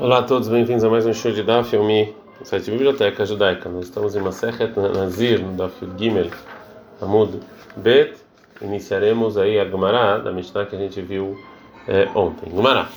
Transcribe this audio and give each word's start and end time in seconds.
Olá 0.00 0.18
a 0.18 0.22
todos, 0.24 0.48
bem-vindos 0.48 0.82
a 0.82 0.90
mais 0.90 1.06
um 1.06 1.12
show 1.12 1.30
de 1.30 1.44
Daf, 1.44 1.74
Yomi, 1.74 2.12
no 2.40 2.44
site 2.44 2.68
Biblioteca 2.68 3.24
Judaica. 3.24 3.68
Nós 3.68 3.84
estamos 3.84 4.16
em 4.16 4.20
Masechet 4.20 4.76
Nazir, 4.76 5.40
no 5.40 5.52
Daf 5.52 5.72
Gimel, 5.96 6.30
Amud 7.00 7.38
Bet. 7.76 8.14
Iniciaremos 8.60 9.38
aí 9.38 9.56
a 9.56 9.64
Gemara 9.64 10.18
da 10.18 10.32
Mishnah 10.32 10.66
que 10.66 10.74
a 10.74 10.78
gente 10.80 11.00
viu 11.00 11.38
é, 11.86 12.08
ontem. 12.12 12.50
Gemara. 12.50 12.88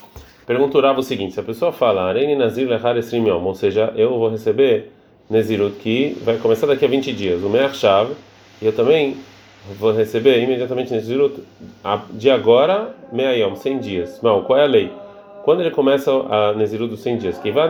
Pergunta 0.48 0.92
o 0.92 1.04
seguinte: 1.04 1.36
se 1.36 1.40
a 1.40 1.44
pessoa 1.44 1.72
fala, 1.72 2.02
Areni 2.02 2.36
Nazir 2.36 2.68
Lechar 2.68 2.98
Esrim 2.98 3.30
ou 3.30 3.54
seja, 3.54 3.94
eu 3.96 4.18
vou 4.18 4.30
receber 4.30 4.92
Nezirut 5.30 5.76
que 5.78 6.18
vai 6.24 6.38
começar 6.38 6.66
daqui 6.66 6.84
a 6.84 6.88
20 6.88 7.14
dias, 7.14 7.44
o 7.44 7.50
Meach 7.50 7.78
Shav, 7.78 8.10
e 8.60 8.66
eu 8.66 8.74
também 8.76 9.18
vou 9.78 9.92
receber 9.92 10.42
imediatamente 10.42 10.92
Nezirut 10.92 11.44
de 12.10 12.32
agora, 12.32 12.96
Meayom, 13.12 13.56
100 13.56 13.80
dias. 13.80 14.22
Não, 14.24 14.42
qual 14.42 14.58
é 14.58 14.64
a 14.64 14.68
lei? 14.68 14.92
Quando 15.48 15.62
ele 15.62 15.72
começa 15.72 16.12
a 16.12 16.54
Nezirut 16.56 16.90
dos 16.90 17.00
100 17.00 17.18
dias, 17.20 17.38
que 17.38 17.52
vai 17.52 17.70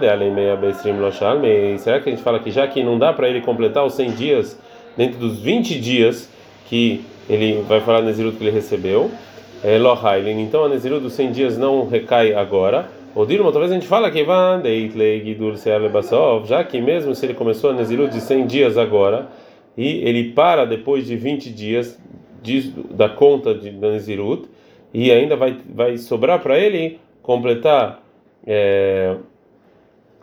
será 1.77 1.99
que 1.99 2.09
a 2.09 2.11
gente 2.11 2.23
fala 2.23 2.39
que 2.39 2.49
já 2.49 2.67
que 2.67 2.81
não 2.81 2.97
dá 2.97 3.13
para 3.13 3.29
ele 3.29 3.39
completar 3.39 3.85
os 3.85 3.93
100 3.93 4.11
dias 4.13 4.59
dentro 4.97 5.19
dos 5.19 5.39
20 5.41 5.79
dias 5.79 6.27
que 6.67 7.05
ele 7.29 7.61
vai 7.67 7.79
falar 7.81 8.01
Nezirut 8.01 8.35
que 8.35 8.43
ele 8.43 8.49
recebeu, 8.49 9.11
é 9.63 9.77
Lohailin, 9.77 10.41
então 10.41 10.65
a 10.65 10.69
Nezirut 10.69 11.03
dos 11.03 11.13
100 11.13 11.31
dias 11.31 11.55
não 11.55 11.87
recai 11.87 12.33
agora. 12.33 12.89
Ou 13.13 13.27
Dilma, 13.27 13.51
talvez 13.51 13.71
a 13.71 13.75
gente 13.75 13.85
fala 13.85 14.09
que 14.09 14.23
já 16.45 16.63
que 16.63 16.81
mesmo 16.81 17.13
se 17.13 17.27
ele 17.27 17.35
começou 17.35 17.69
a 17.69 17.73
Nezirut 17.73 18.11
de 18.11 18.21
100 18.21 18.47
dias 18.47 18.75
agora, 18.75 19.27
e 19.77 19.99
ele 20.03 20.31
para 20.31 20.65
depois 20.65 21.05
de 21.05 21.15
20 21.15 21.51
dias 21.51 21.95
da 22.89 23.07
conta 23.07 23.53
de, 23.53 23.69
Nezirut, 23.69 24.49
e 24.91 25.11
ainda 25.11 25.35
vai, 25.35 25.55
vai 25.69 25.99
sobrar 25.99 26.39
para 26.41 26.57
ele 26.57 27.05
completar 27.27 28.01
é, 28.45 29.17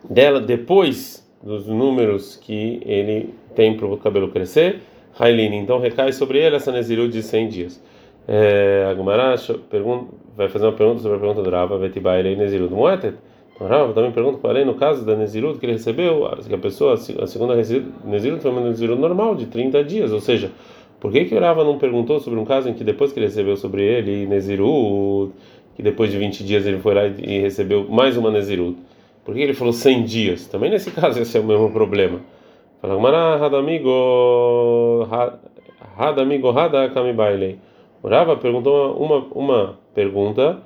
dela 0.09 0.41
depois 0.41 1.23
dos 1.41 1.67
números 1.67 2.35
que 2.35 2.81
ele 2.83 3.35
tem 3.53 3.77
para 3.77 3.85
o 3.85 3.95
cabelo 3.95 4.29
crescer, 4.29 4.81
Hailin, 5.17 5.55
então 5.55 5.79
recai 5.79 6.11
sobre 6.11 6.39
ele 6.39 6.55
essa 6.55 6.71
Nezirut 6.71 7.13
de 7.13 7.21
100 7.21 7.47
dias. 7.47 7.83
É, 8.27 8.87
a 8.89 8.93
Gumara 8.95 9.35
vai 10.35 10.49
fazer 10.49 10.65
uma 10.65 10.73
pergunta 10.73 10.99
sobre 10.99 11.17
a 11.17 11.19
pergunta 11.19 11.43
do 11.43 11.49
Rava, 11.51 11.77
Vetibai 11.77 12.21
Elei 12.21 12.35
Nezirut 12.35 12.73
Moetet. 12.73 13.15
Então, 13.53 13.67
Rava 13.67 13.93
também 13.93 14.11
pergunta 14.11 14.39
para 14.39 14.59
ele 14.59 14.65
no 14.65 14.73
caso 14.73 15.05
da 15.05 15.15
Nezirut 15.15 15.59
que 15.59 15.65
ele 15.67 15.73
recebeu, 15.73 16.27
que 16.47 16.55
a 16.55 16.57
pessoa, 16.57 16.95
a 16.95 17.27
segunda 17.27 17.55
Nezirut 17.55 18.41
foi 18.41 18.49
uma 18.49 18.61
Nezirut 18.61 18.99
normal 18.99 19.35
de 19.35 19.45
30 19.45 19.83
dias, 19.83 20.11
ou 20.11 20.19
seja, 20.19 20.51
por 20.99 21.11
que 21.11 21.25
que 21.25 21.35
o 21.35 21.39
Rava 21.39 21.63
não 21.63 21.77
perguntou 21.77 22.19
sobre 22.19 22.39
um 22.39 22.45
caso 22.45 22.67
em 22.67 22.73
que 22.73 22.83
depois 22.83 23.13
que 23.13 23.19
ele 23.19 23.27
recebeu 23.27 23.55
sobre 23.55 23.83
ele 23.83 24.25
Nezirut 24.25 25.31
que 25.75 25.83
depois 25.83 26.11
de 26.11 26.17
20 26.17 26.43
dias 26.43 26.65
ele 26.65 26.79
foi 26.79 26.93
lá 26.93 27.05
e 27.05 27.39
recebeu 27.39 27.85
mais 27.89 28.15
uma 28.17 28.31
Nezirut. 28.31 28.77
Por 29.23 29.35
que 29.35 29.41
ele 29.41 29.53
falou 29.53 29.73
100 29.73 30.03
dias? 30.03 30.47
Também 30.47 30.69
nesse 30.69 30.91
caso 30.91 31.19
esse 31.19 31.37
é 31.37 31.39
o 31.39 31.43
mesmo 31.43 31.71
problema. 31.71 32.21
Fala, 32.81 32.99
Mara, 32.99 33.43
Hadamigo, 33.43 35.07
Hadamigo, 35.97 36.49
Hadakamibailei. 36.49 37.57
O 38.01 38.07
Rava 38.07 38.37
perguntou 38.37 38.95
uma, 38.97 39.17
uma 39.33 39.79
pergunta 39.93 40.59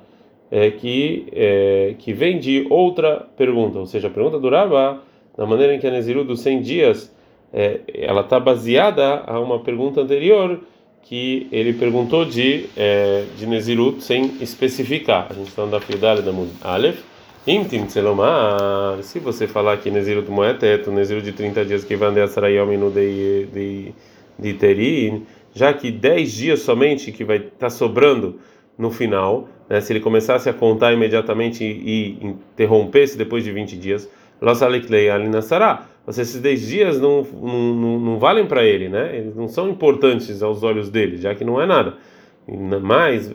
é, 0.50 0.70
que, 0.70 1.26
é, 1.32 1.94
que 1.98 2.12
vem 2.12 2.38
de 2.38 2.66
outra 2.68 3.26
pergunta, 3.36 3.78
ou 3.78 3.86
seja, 3.86 4.08
a 4.08 4.10
pergunta 4.10 4.38
do 4.38 4.50
Rava, 4.50 5.00
na 5.38 5.46
maneira 5.46 5.74
em 5.74 5.78
que 5.78 5.86
a 5.86 5.90
Nezirut 5.90 6.26
dos 6.26 6.40
100 6.40 6.60
dias, 6.60 7.16
é, 7.52 7.80
ela 7.94 8.20
está 8.20 8.38
baseada 8.38 9.22
a 9.26 9.40
uma 9.40 9.60
pergunta 9.60 10.02
anterior 10.02 10.60
que 11.02 11.48
ele 11.50 11.72
perguntou 11.72 12.24
de 12.24 12.66
é, 12.76 13.24
de 13.36 13.46
Nezirut 13.46 14.02
sem 14.02 14.36
especificar. 14.40 15.26
A 15.30 15.34
gente 15.34 15.48
está 15.48 15.64
da 15.66 15.80
Fiodale 15.80 16.22
da 16.22 16.32
Mud 16.32 16.50
Aleph. 16.62 17.00
Intim 17.46 17.86
se 17.88 19.18
você 19.18 19.46
falar 19.46 19.78
que 19.78 19.90
Nezirut 19.90 20.30
Moeteto, 20.30 20.92
Nezirut 20.92 21.24
de 21.24 21.32
30 21.32 21.64
dias 21.64 21.84
que 21.84 21.96
vai 21.96 22.10
andar 22.10 22.28
Sarayom 22.28 22.76
no 22.76 22.90
de, 22.90 23.46
de, 23.46 23.94
de 24.38 24.54
Terin, 24.54 25.24
já 25.54 25.72
que 25.72 25.90
10 25.90 26.32
dias 26.32 26.60
somente 26.60 27.10
que 27.10 27.24
vai 27.24 27.38
estar 27.38 27.50
tá 27.58 27.70
sobrando 27.70 28.38
no 28.76 28.90
final, 28.90 29.48
né, 29.68 29.80
se 29.80 29.92
ele 29.92 30.00
começasse 30.00 30.48
a 30.48 30.52
contar 30.52 30.92
imediatamente 30.92 31.64
e, 31.64 32.18
interrompesse 32.20 33.16
depois 33.16 33.42
de 33.42 33.52
20 33.52 33.76
dias, 33.76 34.08
Losaliklei 34.40 35.10
Alinasará 35.10 35.86
mas 36.10 36.18
esses 36.18 36.40
10 36.40 36.66
dias 36.66 37.00
não, 37.00 37.22
não, 37.22 37.74
não, 37.76 38.00
não 38.00 38.18
valem 38.18 38.44
para 38.44 38.64
ele, 38.64 38.88
né? 38.88 39.16
Eles 39.16 39.36
não 39.36 39.46
são 39.46 39.68
importantes 39.68 40.42
aos 40.42 40.64
olhos 40.64 40.90
dele, 40.90 41.16
já 41.16 41.36
que 41.36 41.44
não 41.44 41.62
é 41.62 41.66
nada. 41.66 41.98
Mas, 42.82 43.32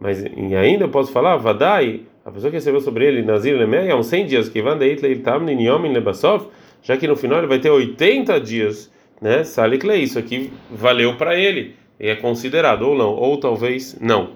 mas 0.00 0.24
e 0.24 0.56
ainda 0.56 0.86
eu 0.86 0.88
posso 0.88 1.12
falar, 1.12 1.36
Vadai, 1.36 2.00
a 2.24 2.32
pessoa 2.32 2.50
que 2.50 2.56
recebeu 2.56 2.80
sobre 2.80 3.06
ele, 3.06 3.22
Nazir 3.22 3.56
Lemei, 3.56 3.88
há 3.88 3.94
uns 3.94 4.06
100 4.06 4.26
dias, 4.26 4.48
que 4.48 4.60
Vandeit 4.60 5.00
Leitamnin 5.00 5.62
Yomin 5.62 5.92
Lebasov, 5.92 6.48
já 6.82 6.96
que 6.96 7.06
no 7.06 7.14
final 7.14 7.38
ele 7.38 7.46
vai 7.46 7.60
ter 7.60 7.70
80 7.70 8.40
dias, 8.40 8.92
né? 9.22 9.44
Salikle, 9.44 9.94
isso 9.94 10.18
aqui 10.18 10.52
valeu 10.72 11.16
para 11.16 11.36
ele, 11.36 11.76
e 12.00 12.08
é 12.08 12.16
considerado 12.16 12.82
ou 12.82 12.96
não, 12.96 13.14
ou 13.14 13.38
talvez 13.38 13.96
não. 14.00 14.30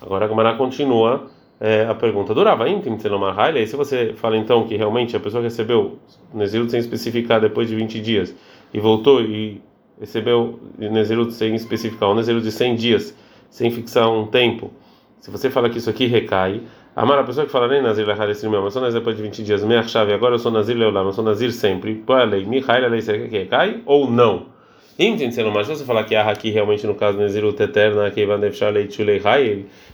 Agora 0.00 0.24
a 0.24 0.28
Gamara 0.28 0.54
continua 0.56 1.30
é, 1.60 1.86
a 1.86 1.94
pergunta 1.94 2.34
durava 2.34 2.68
íntim 2.68 2.96
e 2.96 3.66
se 3.66 3.76
você 3.76 4.12
fala 4.14 4.36
então 4.36 4.66
que 4.66 4.76
realmente 4.76 5.16
a 5.16 5.20
pessoa 5.20 5.42
recebeu 5.42 5.98
Nezirut 6.32 6.70
sem 6.70 6.80
especificar 6.80 7.40
depois 7.40 7.68
de 7.68 7.74
20 7.74 8.00
dias 8.00 8.34
e 8.72 8.78
voltou 8.78 9.20
e 9.20 9.60
recebeu 9.98 10.60
Nezirut 10.78 11.32
sem 11.32 11.54
especificar, 11.54 12.10
um 12.10 12.14
Nezirut 12.14 12.44
de 12.44 12.52
100 12.52 12.76
dias 12.76 13.16
sem 13.50 13.70
fixar 13.70 14.08
um 14.10 14.26
tempo, 14.26 14.70
se 15.20 15.30
você 15.30 15.50
fala 15.50 15.68
que 15.68 15.78
isso 15.78 15.90
aqui 15.90 16.06
recai, 16.06 16.62
Amar 16.98 17.16
a 17.16 17.22
pessoa 17.22 17.46
que 17.46 17.52
fala 17.52 17.68
nem 17.68 17.80
Nazir 17.80 18.04
Lehar 18.04 18.28
esse 18.28 18.48
meu, 18.48 18.60
mas 18.60 18.72
sou 18.72 18.82
Nazir 18.82 18.98
depois 18.98 19.16
de 19.16 19.22
20 19.22 19.44
dias, 19.44 19.62
minha 19.62 19.84
chave, 19.84 20.12
agora 20.12 20.34
eu 20.34 20.38
sou 20.40 20.50
Nazir 20.50 20.76
Leolam, 20.76 21.06
eu 21.06 21.12
sou 21.12 21.22
Nazir 21.22 21.52
sempre, 21.52 22.02
qual 22.04 22.18
é 22.18 22.22
a 22.22 22.24
lei? 22.24 22.44
Mihail, 22.44 22.86
a 22.86 22.88
lei 22.88 23.00
será 23.00 23.18
que 23.18 23.28
recai 23.28 23.80
ou 23.86 24.10
não? 24.10 24.46
Entendendo, 24.98 25.52
mas 25.52 25.68
se 25.68 25.76
você 25.76 25.84
falar 25.84 26.02
que 26.02 26.16
a 26.16 26.28
aqui 26.28 26.50
realmente 26.50 26.84
no 26.84 26.94
caso 26.96 27.16
Nezirut 27.16 27.62
eterna, 27.62 28.10
que 28.10 28.26
vai 28.26 28.36
deixar 28.36 28.70
leichulei 28.70 29.22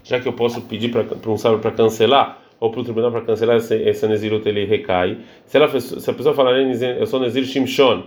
já 0.03 0.19
que 0.19 0.27
eu 0.27 0.33
posso 0.33 0.63
pedir 0.63 0.91
para 0.91 1.31
um 1.31 1.37
sábio 1.37 1.59
para 1.59 1.73
cancelar 1.73 2.41
ou 2.59 2.71
para 2.71 2.81
o 2.81 2.85
tribunal 2.85 3.13
para 3.13 3.21
cancelar 3.21 3.57
essa, 3.57 3.77
essa 3.77 4.09
Nezirut 4.09 4.49
ele 4.49 4.65
recai. 4.65 5.19
Se 5.45 5.59
ela 5.59 5.69
se 5.79 6.11
a 6.11 6.15
pessoa 6.15 6.35
falar 6.35 6.59
eu 6.59 7.07
sou 7.07 7.21
Nezir 7.21 7.45
Shimshon, 7.45 8.05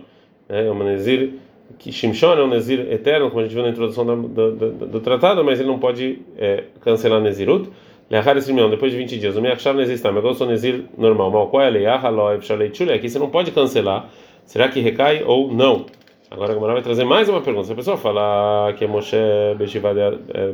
né, 0.50 0.66
é 0.66 0.72
uma 0.72 0.84
Nezir 0.86 1.34
que 1.78 1.92
Shimshon 1.92 2.34
é 2.34 2.44
um 2.44 2.48
Nezir 2.48 2.92
eterno, 2.92 3.30
como 3.30 3.42
a 3.42 3.44
gente 3.44 3.54
viu 3.54 3.62
na 3.62 3.70
introdução 3.70 4.04
do, 4.04 4.28
do, 4.28 4.52
do, 4.56 4.88
do 4.88 5.00
tratado, 5.00 5.44
mas 5.44 5.60
ele 5.60 5.70
não 5.70 5.78
pode 5.78 6.22
é, 6.36 6.64
cancelar 6.82 7.22
Nezirut. 7.22 7.70
Lehar 8.10 8.38
Esrimion, 8.38 8.70
depois 8.70 8.92
de 8.92 8.98
20 8.98 9.20
dias, 9.20 9.36
o 9.36 9.42
Meachshav 9.42 9.78
Nezir 9.78 9.96
está, 9.96 10.10
agora 10.10 10.28
eu 10.28 10.34
sou 10.34 10.48
Nezir 10.48 10.86
normal. 10.98 11.30
Mal 11.30 11.48
qual 11.50 11.62
é 11.62 11.68
a 11.68 11.70
lei? 11.70 11.86
Aqui 11.86 13.10
você 13.10 13.20
não 13.20 13.30
pode 13.30 13.52
cancelar. 13.52 14.10
Será 14.46 14.70
que 14.70 14.80
recai 14.80 15.24
ou 15.24 15.54
não? 15.54 15.86
Agora 16.30 16.52
a 16.52 16.56
Gamara 16.56 16.74
vai 16.74 16.82
trazer 16.82 17.06
mais 17.06 17.30
uma 17.30 17.40
pergunta. 17.40 17.68
Se 17.68 17.72
a 17.72 17.76
pessoa 17.76 17.96
falar 17.96 18.74
que 18.74 18.84
é 18.84 18.88
Moshe 18.88 19.16
Beshiva 19.58 19.94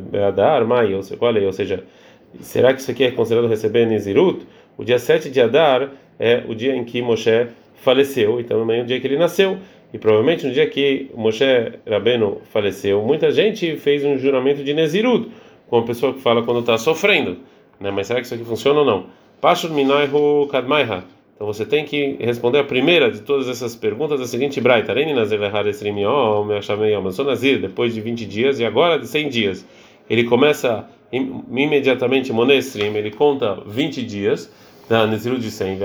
Beadar, 0.08 0.64
Mai, 0.64 0.92
é? 0.92 0.96
Ou 1.46 1.52
seja, 1.52 1.82
será 2.38 2.72
que 2.72 2.80
isso 2.80 2.92
aqui 2.92 3.02
é 3.02 3.10
considerado 3.10 3.48
receber 3.48 3.84
Nizirut? 3.84 4.46
O 4.78 4.84
dia 4.84 5.00
7 5.00 5.28
de 5.28 5.40
Adar 5.40 5.90
é 6.16 6.44
o 6.48 6.54
dia 6.54 6.76
em 6.76 6.84
que 6.84 7.02
Moshe 7.02 7.48
faleceu, 7.74 8.38
e 8.38 8.44
também 8.44 8.82
o 8.82 8.84
dia 8.84 9.00
que 9.00 9.06
ele 9.08 9.18
nasceu. 9.18 9.58
E 9.92 9.98
provavelmente 9.98 10.46
no 10.46 10.52
dia 10.52 10.68
que 10.68 11.10
Moshe 11.12 11.44
Rabeno 11.88 12.40
faleceu, 12.52 13.02
muita 13.02 13.32
gente 13.32 13.76
fez 13.76 14.04
um 14.04 14.16
juramento 14.16 14.62
de 14.62 14.72
Nezirut, 14.72 15.28
com 15.68 15.78
a 15.78 15.82
pessoa 15.82 16.14
que 16.14 16.20
fala 16.20 16.44
quando 16.44 16.60
está 16.60 16.78
sofrendo. 16.78 17.38
Né? 17.80 17.90
Mas 17.90 18.06
será 18.06 18.20
que 18.20 18.26
isso 18.26 18.34
aqui 18.34 18.44
funciona 18.44 18.78
ou 18.78 18.86
não? 18.86 19.06
Pashur 19.40 19.72
Minaihu 19.72 20.46
Kadmaiha. 20.46 21.02
Então 21.34 21.46
você 21.46 21.64
tem 21.64 21.84
que 21.84 22.16
responder 22.20 22.60
a 22.60 22.64
primeira 22.64 23.10
de 23.10 23.20
todas 23.20 23.48
essas 23.48 23.74
perguntas 23.74 24.20
da 24.20 24.26
seguinte 24.26 24.60
braita: 24.60 24.92
Eu 24.92 25.24
sou 27.12 27.24
Nazir 27.24 27.60
depois 27.60 27.92
de 27.92 28.00
20 28.00 28.24
dias 28.24 28.60
e 28.60 28.64
agora 28.64 28.98
de 28.98 29.08
100 29.08 29.28
dias. 29.28 29.66
Ele 30.08 30.24
começa 30.24 30.88
imediatamente 31.12 32.32
Monestrim, 32.32 32.94
ele 32.94 33.10
conta 33.10 33.62
20 33.66 34.02
dias 34.02 34.50
da 34.88 35.06
Nezirut 35.06 35.40
de 35.40 35.50
100, 35.50 35.78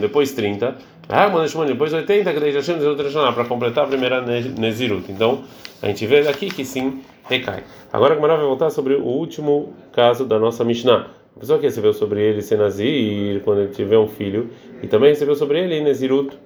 depois 0.00 0.32
30, 0.32 0.76
depois 1.66 1.92
80, 1.92 2.32
para 3.34 3.44
completar 3.44 3.84
a 3.84 3.86
primeira 3.86 4.22
Nezirut. 4.22 5.10
Então 5.10 5.44
a 5.82 5.86
gente 5.86 6.06
vê 6.06 6.26
aqui 6.26 6.48
que 6.48 6.64
sim 6.64 7.00
recai. 7.28 7.64
Agora 7.92 8.14
a 8.14 8.16
Gamara 8.16 8.36
vai 8.36 8.46
voltar 8.46 8.70
sobre 8.70 8.94
o 8.94 9.04
último 9.04 9.74
caso 9.92 10.24
da 10.24 10.38
nossa 10.38 10.64
Mishnah. 10.64 11.17
A 11.38 11.40
pessoa 11.40 11.56
que 11.60 11.66
recebeu 11.66 11.92
sobre 11.92 12.20
ele 12.20 12.42
ser 12.42 12.58
Nazir 12.58 13.40
quando 13.44 13.60
ele 13.60 13.70
tiver 13.70 13.96
um 13.96 14.08
filho, 14.08 14.50
e 14.82 14.88
também 14.88 15.10
recebeu 15.10 15.36
sobre 15.36 15.60
ele 15.60 15.80
Nezirut, 15.80 16.36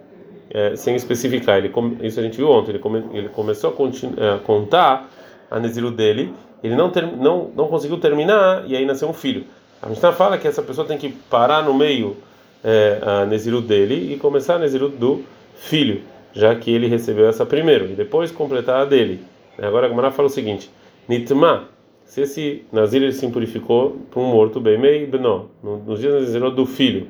é, 0.50 0.76
sem 0.76 0.94
especificar. 0.94 1.56
Ele, 1.56 1.72
isso 2.02 2.20
a 2.20 2.22
gente 2.22 2.36
viu 2.36 2.50
ontem. 2.50 2.72
Ele, 2.72 2.78
come, 2.78 3.02
ele 3.14 3.30
começou 3.30 3.70
a, 3.70 4.22
é, 4.22 4.38
contar 4.40 5.10
a 5.50 5.58
Nezirut 5.58 5.96
dele, 5.96 6.34
ele 6.62 6.76
não, 6.76 6.92
não, 7.18 7.50
não 7.56 7.68
conseguiu 7.68 7.96
terminar, 7.96 8.64
e 8.66 8.76
aí 8.76 8.84
nasceu 8.84 9.08
um 9.08 9.14
filho. 9.14 9.46
A 9.80 9.88
Mishnah 9.88 10.12
fala 10.12 10.36
que 10.36 10.46
essa 10.46 10.62
pessoa 10.62 10.86
tem 10.86 10.98
que 10.98 11.08
parar 11.08 11.62
no 11.62 11.72
meio 11.72 12.14
é, 12.62 12.98
a 13.00 13.24
Nezirut 13.24 13.66
dele 13.66 14.12
e 14.12 14.18
começar 14.18 14.56
a 14.56 14.58
Nezirut 14.58 14.94
do 14.94 15.24
filho, 15.56 16.02
já 16.34 16.54
que 16.54 16.70
ele 16.70 16.86
recebeu 16.86 17.26
essa 17.26 17.46
primeiro, 17.46 17.86
e 17.86 17.94
depois 17.94 18.30
completar 18.30 18.82
a 18.82 18.84
dele. 18.84 19.24
Agora 19.56 19.86
a 19.86 19.88
Gemara 19.88 20.10
fala 20.10 20.28
o 20.28 20.30
seguinte: 20.30 20.70
Nitma 21.08 21.71
se 22.12 22.20
esse 22.20 22.62
Nazir 22.70 23.02
ele 23.02 23.12
se 23.12 23.26
purificou 23.28 23.96
para 24.10 24.20
um 24.20 24.26
morto, 24.26 24.60
bem 24.60 24.78
meio, 24.78 25.08
não, 25.18 25.48
nos 25.62 25.98
dias 25.98 26.12
Nazirot 26.12 26.54
do 26.54 26.66
filho, 26.66 27.06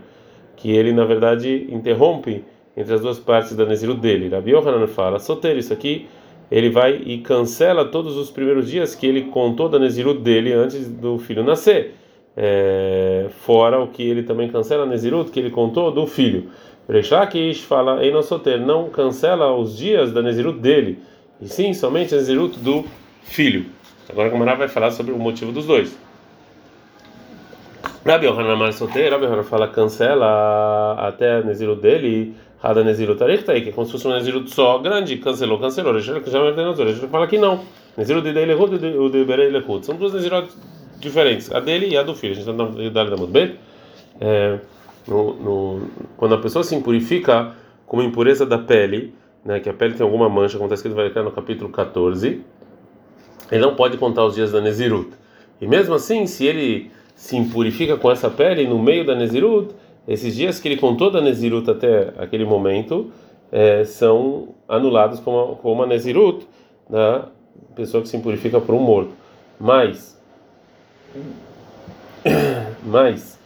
que 0.54 0.70
ele 0.70 0.93
na 0.93 1.04
verdade 1.04 1.66
interrompe 1.70 2.44
entre 2.76 2.94
as 2.94 3.00
duas 3.00 3.19
partes 3.19 3.56
da 3.56 3.66
Nezirut 3.66 4.00
dele. 4.00 4.28
Rabi 4.28 4.52
Yohanan 4.52 4.87
fala, 4.87 5.19
solteiro, 5.19 5.58
isso 5.58 5.72
aqui 5.72 6.06
ele 6.49 6.70
vai 6.70 7.02
e 7.04 7.19
cancela 7.19 7.84
todos 7.84 8.16
os 8.16 8.31
primeiros 8.31 8.70
dias 8.70 8.94
que 8.94 9.04
ele 9.04 9.22
contou 9.22 9.69
da 9.69 9.76
Nezirut 9.76 10.20
dele 10.20 10.52
antes 10.52 10.88
do 10.88 11.19
filho 11.19 11.43
nascer. 11.43 11.94
É, 12.37 13.26
fora 13.40 13.82
o 13.82 13.88
que 13.88 14.05
ele 14.05 14.22
também 14.22 14.48
cancela 14.50 14.87
Nezirut 14.87 15.32
que 15.32 15.40
ele 15.40 15.50
contou 15.50 15.90
do 15.90 16.06
filho. 16.06 16.48
Reishakish 16.88 17.64
fala, 17.64 18.06
Ei, 18.06 18.22
solteiro, 18.22 18.64
não 18.64 18.88
cancela 18.88 19.52
os 19.52 19.76
dias 19.76 20.12
da 20.12 20.22
Nezirut 20.22 20.60
dele, 20.60 21.00
e 21.40 21.48
sim 21.48 21.75
somente 21.75 22.14
a 22.14 22.19
Nezirut 22.19 22.56
do 22.60 22.84
filho. 23.25 23.66
Agora 24.12 24.28
a 24.28 24.30
Gamara 24.30 24.54
vai 24.56 24.68
falar 24.68 24.90
sobre 24.90 25.12
o 25.12 25.18
motivo 25.18 25.50
dos 25.50 25.66
dois. 25.66 25.98
Rabi 28.04 28.26
Yohanan 28.26 28.56
Mar 28.56 28.72
solteiro, 28.72 29.12
Rabi 29.12 29.24
Yohanan 29.24 29.42
fala 29.42 29.68
cancela 29.68 30.94
até 30.98 31.38
a 31.38 31.42
Nezirut 31.42 31.80
dele, 31.80 32.34
Rada 32.60 32.84
Nezirut 32.84 33.22
Arichtai, 33.22 33.62
que 33.62 33.70
é 33.70 33.72
como 33.72 33.86
se 33.86 33.92
fosse 33.92 34.06
um 34.06 34.12
Nezirut 34.12 34.50
só 34.54 34.78
grande, 34.78 35.16
cancelou, 35.16 35.58
cancelou. 35.58 35.98
Já 35.98 36.20
fala 37.08 37.26
que 37.26 37.38
não. 37.38 37.60
Nezirut 37.96 38.22
de 38.24 38.32
Deilehut 38.34 38.72
e 38.84 38.98
o 38.98 39.08
de 39.08 39.24
Bereilehut. 39.24 39.86
São 39.86 39.96
duas 39.96 40.12
Nezirut 40.12 40.50
diferentes, 40.98 41.52
a 41.52 41.60
dele 41.60 41.88
e 41.88 41.96
a 41.96 42.02
do 42.02 42.14
filho. 42.14 42.32
A 42.32 42.36
gente 42.36 42.48
está 42.48 42.64
na 42.64 42.84
idade 42.84 43.10
da 43.10 43.16
Mudbet. 43.16 43.56
É, 44.20 44.58
quando 46.16 46.34
a 46.34 46.38
pessoa 46.38 46.62
se 46.62 46.74
impurifica 46.74 47.52
com 47.86 47.96
uma 47.96 48.04
impureza 48.04 48.44
da 48.44 48.58
pele, 48.58 49.14
né, 49.44 49.58
que 49.58 49.68
a 49.68 49.72
pele 49.72 49.94
tem 49.94 50.04
alguma 50.04 50.28
mancha, 50.28 50.58
como 50.58 50.72
está 50.72 50.74
escrito 50.74 50.94
vai 50.94 51.10
no 51.22 51.32
capítulo 51.32 51.70
14, 51.70 52.40
ele 53.52 53.60
não 53.60 53.75
pode 53.75 53.99
contar 53.99 54.25
os 54.25 54.34
dias 54.34 54.50
da 54.50 54.62
Nezirut. 54.62 55.10
E 55.60 55.66
mesmo 55.66 55.94
assim, 55.94 56.26
se 56.26 56.46
ele 56.46 56.90
se 57.14 57.37
impurifica 57.37 57.99
com 57.99 58.10
essa 58.10 58.31
pele 58.31 58.66
no 58.66 58.78
meio 58.78 59.04
da 59.04 59.14
Nezirut, 59.14 59.75
esses 60.08 60.34
dias 60.34 60.58
que 60.58 60.66
ele 60.66 60.78
contou 60.78 61.10
da 61.10 61.20
Nezirut 61.20 61.70
até 61.70 62.14
aquele 62.16 62.46
momento 62.46 63.12
é, 63.52 63.84
são 63.84 64.49
anulados 64.66 65.20
como, 65.20 65.56
como 65.56 65.75
uma 65.75 65.87
Nezirut 65.87 66.46
da 66.88 67.28
pessoa 67.76 68.02
que 68.02 68.08
se 68.08 68.16
impurifica 68.16 68.58
por 68.58 68.75
um 68.75 68.81
morto. 68.81 69.12
Mas, 69.60 70.19
mas 72.82 73.38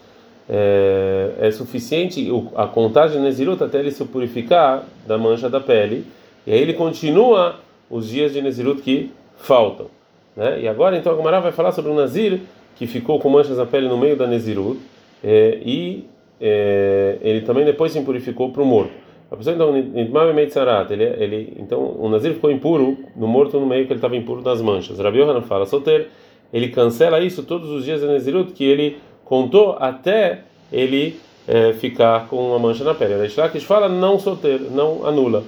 é, 0.49 1.33
é 1.41 1.51
suficiente 1.51 2.31
a 2.55 2.69
contagem 2.69 3.19
de 3.19 3.25
Nezirut 3.25 3.63
até 3.63 3.81
ele 3.81 3.91
se 3.91 4.05
purificar 4.05 4.85
da 5.05 5.19
mancha 5.19 5.51
da 5.51 5.59
pele, 5.59 6.07
e 6.47 6.53
aí 6.53 6.61
ele 6.61 6.75
continua 6.75 7.59
os 7.91 8.09
dias 8.09 8.33
de 8.33 8.41
Nezirut 8.41 8.81
que 8.83 9.11
faltam. 9.37 9.96
Né? 10.37 10.61
E 10.63 10.69
agora 10.69 10.97
então 10.97 11.13
a 11.13 11.15
Gomara 11.17 11.41
vai 11.41 11.53
falar 11.53 11.73
sobre 11.73 11.91
o 11.91 11.95
Nazir 11.95 12.41
que 12.77 12.87
ficou 12.87 13.19
com 13.19 13.31
manchas 13.31 13.57
na 13.57 13.65
pele 13.65 13.89
no 13.89 13.97
meio 13.97 14.17
da 14.17 14.27
Nezirut, 14.27 14.79
é, 15.25 15.59
e 15.65 16.05
é, 16.39 17.17
ele 17.23 17.41
também 17.41 17.65
depois 17.65 17.91
se 17.91 17.99
impurificou 17.99 18.51
para 18.51 18.63
o 18.63 18.67
morto. 18.67 18.93
A 19.31 19.37
pessoa 19.37 19.55
então, 19.55 19.77
ele, 19.77 21.05
ele, 21.19 21.57
então 21.59 21.97
o 21.99 22.09
Nazir 22.09 22.35
ficou 22.35 22.51
impuro 22.51 22.97
no 23.17 23.27
morto 23.27 23.59
no 23.59 23.67
meio 23.67 23.87
que 23.87 23.93
ele 23.93 23.99
estava 23.99 24.15
impuro 24.15 24.43
das 24.43 24.61
manchas. 24.61 25.01
Rabi 25.01 25.19
Yohanan 25.19 25.41
fala, 25.41 25.67
solteiro, 25.67 26.05
ele 26.53 26.69
cancela 26.69 27.19
isso 27.19 27.43
todos 27.43 27.71
os 27.71 27.85
dias 27.85 28.03
da 28.03 28.07
Nezirut 28.07 28.53
que 28.53 28.65
ele 28.65 28.99
contou 29.25 29.77
até 29.81 30.43
ele 30.71 31.19
é, 31.49 31.73
ficar 31.73 32.29
com 32.29 32.51
uma 32.51 32.59
mancha 32.59 32.85
na 32.85 32.95
pele. 32.95 33.29
Shlakish 33.29 33.65
fala 33.65 33.89
não 33.89 34.19
solteiro, 34.19 34.71
não 34.71 35.05
anula. 35.07 35.43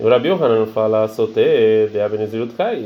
O 0.00 0.08
Rabi 0.08 0.28
Yohanan 0.28 0.64
fala 0.66 1.06
solteiro, 1.08 1.90
de 1.90 2.00
Abenezirut 2.00 2.54
cai, 2.54 2.82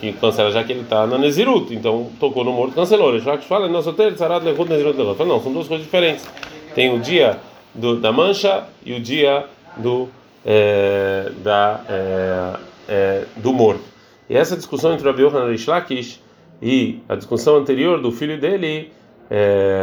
que 0.00 0.12
cancela 0.14 0.50
já 0.50 0.64
que 0.64 0.72
ele 0.72 0.80
está 0.80 1.06
na 1.06 1.16
Nezirut, 1.16 1.72
então 1.72 2.08
tocou 2.18 2.42
no 2.42 2.52
morto, 2.52 2.74
cancelou. 2.74 3.12
O 3.12 3.18
Shlakish 3.18 3.46
fala 3.46 3.68
não 3.68 3.80
solteiro, 3.80 4.18
Sarat 4.18 4.42
Lehut 4.42 4.68
Nezirut. 4.68 4.96
Fala 5.16 5.28
não, 5.28 5.40
são 5.40 5.52
duas 5.52 5.68
coisas 5.68 5.86
diferentes. 5.86 6.28
Tem 6.74 6.92
o 6.92 6.98
dia 6.98 7.38
do, 7.72 8.00
da 8.00 8.10
mancha 8.10 8.64
e 8.84 8.92
o 8.92 9.00
dia 9.00 9.46
do 9.76 10.08
é, 10.44 11.30
da 11.44 11.80
é, 11.88 12.56
é, 12.88 13.24
do 13.36 13.52
morto. 13.52 13.84
E 14.28 14.36
essa 14.36 14.56
discussão 14.56 14.92
entre 14.94 15.06
o 15.06 15.10
Rabi 15.10 15.22
Yohanan 15.22 15.52
e 15.52 15.58
Shlakish 15.58 16.20
e 16.60 16.98
a 17.08 17.14
discussão 17.14 17.56
anterior 17.56 18.00
do 18.00 18.10
filho 18.10 18.38
dele 18.38 18.90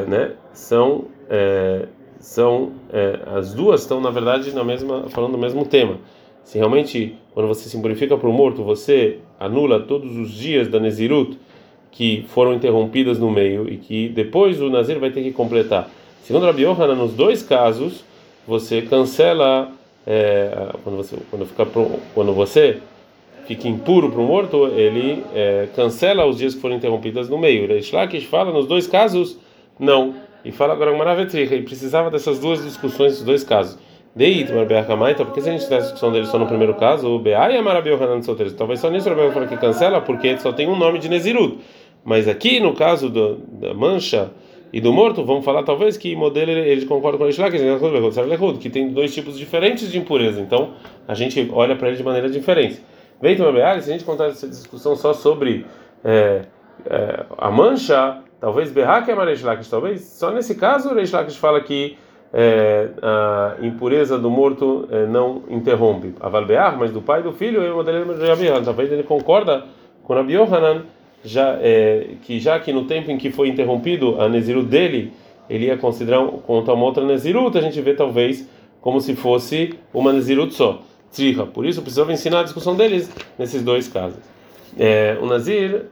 né, 0.08 0.34
são 0.54 1.06
são 2.20 2.74
as 3.38 3.54
duas 3.54 3.82
estão 3.82 4.02
na 4.02 4.10
verdade 4.10 4.52
na 4.52 4.64
mesma 4.64 5.06
falando 5.10 5.32
do 5.32 5.38
mesmo 5.38 5.66
tema. 5.66 6.00
Se 6.46 6.58
realmente 6.58 7.16
quando 7.34 7.48
você 7.48 7.68
se 7.68 7.78
purifica 7.82 8.16
para 8.18 8.30
o 8.30 8.34
morto 8.34 8.64
você 8.64 9.18
anula 9.38 9.82
todos 9.82 10.16
os 10.16 10.32
dias 10.32 10.70
da 10.70 10.80
Nezirut 10.80 11.38
que 11.92 12.24
foram 12.30 12.54
interrompidas 12.54 13.20
no 13.20 13.30
meio 13.30 13.68
e 13.68 13.78
que 13.78 14.08
depois 14.10 14.62
o 14.62 14.70
Nazir 14.70 15.00
vai 15.00 15.10
ter 15.10 15.24
que 15.24 15.32
completar. 15.32 15.90
Segundo 16.24 16.46
Rabi 16.46 16.64
Yohanan, 16.64 16.96
nos 16.96 17.14
dois 17.14 17.44
casos 17.44 18.06
você 18.48 18.82
cancela 18.82 19.72
é, 20.06 20.70
quando 20.84 20.96
você 20.96 21.18
quando 21.30 21.46
fica 21.46 21.66
quando 22.14 22.34
você 22.34 22.80
fica 23.46 23.68
impuro 23.68 24.12
para 24.12 24.22
o 24.22 24.26
morto, 24.26 24.68
ele 24.68 25.24
é, 25.34 25.68
cancela 25.76 26.26
os 26.26 26.38
dias 26.38 26.54
que 26.54 26.62
foram 26.62 26.76
interrompidos 26.76 27.30
no 27.30 27.38
meio. 27.38 27.68
Lakish 27.94 28.26
fala 28.26 28.52
nos 28.52 28.68
dois 28.68 28.88
casos, 28.88 29.38
não. 29.80 30.16
E 30.44 30.52
fala 30.52 30.74
agora 30.74 30.92
uma 30.94 31.22
e 31.24 31.62
precisava 31.64 32.12
dessas 32.12 32.40
duas 32.40 32.64
discussões, 32.64 33.14
esses 33.14 33.24
dois 33.24 33.44
casos. 33.44 33.80
Deit, 34.16 34.50
Marbeachamaita, 34.50 35.26
porque 35.26 35.42
se 35.42 35.50
a 35.50 35.52
gente 35.52 35.66
tiver 35.66 35.76
a 35.76 35.80
discussão 35.82 36.10
dele 36.10 36.26
só 36.26 36.40
no 36.40 36.48
primeiro 36.48 36.74
caso, 36.76 37.10
o 37.10 37.20
Beai 37.20 37.56
e 37.56 37.58
a 37.58 37.62
Marabeu 37.62 38.02
Hanan 38.02 38.22
solteiros, 38.22 38.54
talvez 38.54 38.80
só 38.80 38.90
nisso 38.90 39.10
o 39.10 39.32
fala 39.34 39.46
que 39.46 39.58
cancela, 39.58 40.00
porque 40.00 40.38
só 40.38 40.54
tem 40.54 40.70
um 40.70 40.76
nome 40.78 41.00
de 41.00 41.10
Nezirut. 41.10 41.60
Mas 42.06 42.26
aqui, 42.26 42.62
no 42.62 42.74
caso 42.74 43.10
do, 43.10 43.36
da 43.36 43.74
mancha 43.74 44.32
e 44.72 44.80
do 44.80 44.94
morto, 44.94 45.26
vamos 45.26 45.44
falar 45.44 45.64
talvez 45.64 45.98
que 45.98 46.16
modelo 46.16 46.50
ele 46.50 46.86
concorda 46.86 47.18
com 47.18 47.26
o 47.26 47.30
Ishlak, 47.30 47.58
que 48.60 48.70
tem 48.70 48.90
dois 48.94 49.14
tipos 49.14 49.38
diferentes 49.38 49.92
de 49.92 49.98
impureza. 49.98 50.40
Então, 50.40 50.76
a 51.06 51.14
gente 51.14 51.50
olha 51.52 51.76
para 51.76 51.90
ele 51.90 51.98
de 51.98 52.04
maneira 52.04 52.30
diferente. 52.30 52.82
Veio 53.22 53.38
uma 53.42 53.82
se 53.82 53.90
a 53.90 53.94
gente 53.94 54.06
contar 54.06 54.28
essa 54.28 54.48
discussão 54.48 54.96
só 54.96 55.12
sobre 55.12 55.66
é, 56.06 56.44
é, 56.90 57.26
a 57.38 57.52
mancha, 57.52 58.22
talvez 58.40 58.72
Berrak 58.72 59.12
é 59.12 59.16
Mareishlakish, 59.16 59.70
talvez 59.70 60.02
só 60.02 60.32
nesse 60.32 60.56
caso 60.56 60.92
o 60.92 60.94
Reishlakish 60.94 61.36
fala 61.36 61.60
que 61.60 61.98
é, 62.38 62.90
a 63.02 63.56
impureza 63.62 64.20
do 64.20 64.30
morto 64.30 64.90
é, 64.92 65.06
não 65.06 65.44
interrompe. 65.50 66.14
A 66.20 66.28
Valbear, 66.28 66.78
mas 66.78 66.92
do 66.92 67.02
pai 67.02 67.22
e 67.22 67.24
do 67.24 67.32
filho, 67.32 67.62
é 67.64 68.28
Rabi 68.28 68.66
Talvez 68.66 68.92
ele 68.92 69.04
concorda 69.04 69.64
com 70.04 70.14
Rabi 70.14 70.34
Yohanan, 70.34 70.84
já, 71.24 71.58
é, 71.62 72.10
que 72.24 72.38
já 72.38 72.60
que 72.60 72.74
no 72.74 72.84
tempo 72.84 73.10
em 73.10 73.18
que 73.18 73.32
foi 73.32 73.48
interrompido 73.48 74.20
a 74.22 74.28
Nezirut 74.28 74.68
dele, 74.68 75.14
ele 75.50 75.68
ia 75.68 75.78
considerar 75.78 76.28
contra 76.46 76.74
uma 76.74 76.84
outra 76.84 77.06
Nezirut, 77.06 77.58
a 77.58 77.62
gente 77.62 77.80
vê 77.80 77.94
talvez 77.94 78.50
como 78.82 79.00
se 79.00 79.16
fosse 79.16 79.74
uma 79.94 80.12
Nezirut 80.12 80.54
só 80.54 80.82
tzricha. 81.10 81.46
Por 81.46 81.66
isso 81.66 81.82
precisava 81.82 82.12
ensinar 82.12 82.42
a 82.42 82.44
discussão 82.44 82.76
deles 82.76 83.10
nesses 83.40 83.64
dois 83.64 83.88
casos. 83.88 84.20
É, 84.78 85.18
o 85.22 85.26
Nazir 85.26 85.86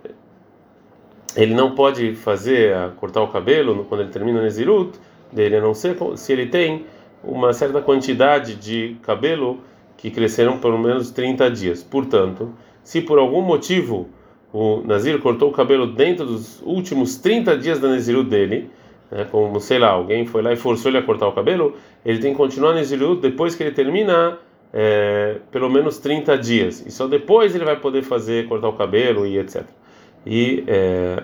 ele 1.38 1.54
não 1.54 1.74
pode 1.74 2.16
fazer 2.16 2.76
cortar 2.98 3.22
o 3.22 3.30
cabelo 3.30 3.86
quando 3.86 4.02
ele 4.02 4.12
termina 4.12 4.40
o 4.40 4.44
Nezirut 4.44 5.00
dele, 5.34 5.58
a 5.58 5.62
não 5.62 5.74
ser 5.74 5.96
se 6.16 6.32
ele 6.32 6.48
tem 6.48 6.86
uma 7.24 7.54
certa 7.54 7.82
quantidade 7.82 8.56
de 8.56 8.98
cabelo 9.02 9.60
que 9.98 10.12
cresceram 10.12 10.58
pelo 10.60 10.78
menos 10.78 11.12
30 11.12 11.50
dias. 11.52 11.84
Portanto, 11.84 12.54
se 12.84 13.02
por 13.02 13.18
algum 13.18 13.42
motivo 13.42 14.10
o 14.52 14.82
Nazir 14.86 15.20
cortou 15.20 15.50
o 15.50 15.52
cabelo 15.52 15.88
dentro 15.88 16.26
dos 16.26 16.62
últimos 16.62 17.16
30 17.16 17.58
dias 17.58 17.80
da 17.80 17.90
Nezirut 17.90 18.30
dele, 18.30 18.70
né, 19.10 19.26
como 19.32 19.60
sei 19.60 19.80
lá, 19.80 19.90
alguém 19.90 20.26
foi 20.26 20.42
lá 20.42 20.54
e 20.54 20.56
forçou 20.56 20.92
ele 20.92 20.98
a 20.98 21.02
cortar 21.02 21.28
o 21.28 21.32
cabelo, 21.32 21.76
ele 22.06 22.20
tem 22.20 22.32
que 22.32 22.38
continuar 22.38 22.74
Nezirut 22.74 23.22
depois 23.22 23.56
que 23.56 23.64
ele 23.64 23.72
terminar 23.72 24.38
é, 24.74 25.38
pelo 25.52 25.70
menos 25.70 26.00
30 26.00 26.38
dias. 26.38 26.86
E 26.86 26.92
só 26.92 27.08
depois 27.08 27.56
ele 27.56 27.64
vai 27.64 27.80
poder 27.80 28.02
fazer, 28.02 28.48
cortar 28.48 28.68
o 28.68 28.74
cabelo 28.74 29.26
e 29.26 29.38
etc. 29.38 29.64
E, 30.26 30.64
é, 30.68 31.24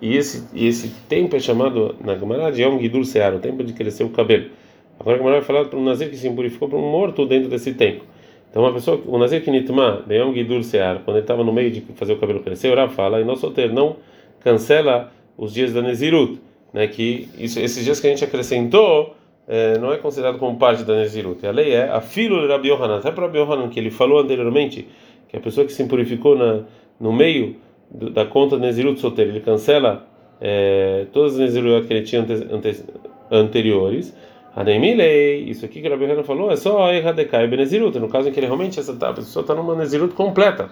e, 0.00 0.16
esse, 0.16 0.46
e 0.54 0.66
esse 0.66 0.88
tempo 1.08 1.36
é 1.36 1.40
chamado 1.40 1.94
na 2.02 2.16
Gemara 2.16 2.50
de 2.50 2.62
Yom 2.62 2.78
Sear, 3.04 3.34
o 3.34 3.38
tempo 3.38 3.62
de 3.62 3.72
crescer 3.72 4.04
o 4.04 4.10
cabelo. 4.10 4.50
Agora 4.98 5.16
a 5.16 5.18
Gemara 5.18 5.36
vai 5.38 5.44
falar 5.44 5.64
para 5.66 5.78
um 5.78 5.84
Nazir 5.84 6.10
que 6.10 6.16
se 6.16 6.28
impurificou 6.28 6.68
para 6.68 6.78
um 6.78 6.90
morto 6.90 7.26
dentro 7.26 7.48
desse 7.48 7.74
tempo. 7.74 8.04
Então 8.50 8.62
uma 8.62 8.72
pessoa, 8.72 9.00
o 9.06 9.18
Nazir 9.18 9.42
que 9.42 9.50
nitma, 9.50 10.02
de 10.06 10.16
Yom 10.16 10.32
Gidul 10.32 10.62
Sear, 10.62 11.00
quando 11.04 11.16
ele 11.16 11.24
estava 11.24 11.44
no 11.44 11.52
meio 11.52 11.70
de 11.70 11.80
fazer 11.94 12.12
o 12.12 12.18
cabelo 12.18 12.40
crescer, 12.40 12.76
o 12.76 12.88
fala, 12.88 13.20
e 13.20 13.24
não 13.24 13.36
solteiro, 13.36 13.72
não 13.72 13.96
cancela 14.40 15.12
os 15.36 15.54
dias 15.54 15.72
da 15.72 15.82
Nezirut, 15.82 16.40
né, 16.72 16.86
que 16.86 17.28
isso, 17.38 17.58
esses 17.60 17.84
dias 17.84 18.00
que 18.00 18.06
a 18.06 18.10
gente 18.10 18.24
acrescentou 18.24 19.14
é, 19.48 19.78
não 19.78 19.92
é 19.92 19.96
considerado 19.96 20.38
como 20.38 20.56
parte 20.58 20.84
da 20.84 20.94
Nezirut. 20.96 21.44
A 21.46 21.50
lei 21.50 21.72
é 21.72 21.88
a 21.90 22.00
filo 22.00 22.40
de 22.40 22.46
Rabi 22.46 22.68
Yohanan, 22.68 22.98
até 22.98 23.10
para 23.10 23.26
Rabi 23.26 23.38
Yohanan, 23.38 23.68
que 23.68 23.80
ele 23.80 23.90
falou 23.90 24.20
anteriormente, 24.20 24.86
que 25.28 25.36
a 25.36 25.40
pessoa 25.40 25.66
que 25.66 25.72
se 25.72 25.82
impurificou 25.82 26.36
na, 26.36 26.62
no 27.00 27.12
meio 27.12 27.56
da 27.90 28.24
conta 28.24 28.56
Nezirut 28.56 29.00
solteiro, 29.00 29.32
ele 29.32 29.40
cancela 29.40 30.06
é, 30.40 31.06
todas 31.12 31.34
as 31.34 31.38
Nezirut 31.38 31.86
que 31.86 31.92
ele 31.92 32.02
tinha 32.02 32.22
ante, 32.22 32.32
ante, 32.32 32.84
anteriores. 33.30 34.14
A 34.54 34.64
Neimilei, 34.64 35.44
isso 35.44 35.64
aqui 35.64 35.80
que 35.80 35.88
Rabi 35.88 36.04
Yohanan 36.04 36.24
falou, 36.24 36.50
é 36.50 36.56
só 36.56 36.86
a 36.86 36.94
Erradekai 36.94 37.46
Benezirut, 37.46 37.96
no 38.00 38.08
caso 38.08 38.28
em 38.28 38.32
que 38.32 38.40
ele 38.40 38.46
realmente 38.46 38.80
essa 38.80 38.92
pessoa 38.92 39.42
está 39.42 39.54
numa 39.54 39.76
Nezirut 39.76 40.12
completa. 40.14 40.70